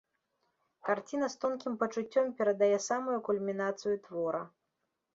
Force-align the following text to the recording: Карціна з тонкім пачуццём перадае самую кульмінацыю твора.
Карціна 0.89 1.29
з 1.33 1.37
тонкім 1.43 1.77
пачуццём 1.85 2.33
перадае 2.41 2.75
самую 2.89 3.17
кульмінацыю 3.31 3.95
твора. 4.09 4.45